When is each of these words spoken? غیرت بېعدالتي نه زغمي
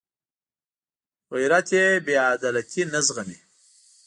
غیرت 1.33 1.69
بېعدالتي 2.05 2.81
نه 2.93 2.99
زغمي 3.07 3.37